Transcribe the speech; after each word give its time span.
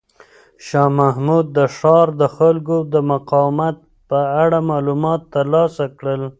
شاه 0.67 0.89
محمود 0.99 1.45
د 1.57 1.59
ښار 1.75 2.07
د 2.21 2.23
خلکو 2.37 2.77
د 2.93 2.95
مقاومت 3.11 3.77
په 4.09 4.19
اړه 4.43 4.57
معلومات 4.71 5.21
ترلاسه 5.35 5.85
کړل. 5.97 6.21